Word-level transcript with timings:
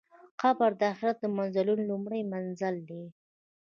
قبر 0.41 0.69
د 0.79 0.81
آخرت 0.93 1.17
د 1.21 1.25
منزلونو 1.37 1.83
لومړی 1.89 2.21
منزل 2.33 2.75
دی. 2.89 3.03